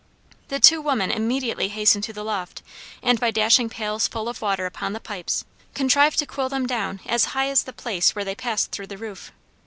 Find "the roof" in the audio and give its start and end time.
8.87-9.31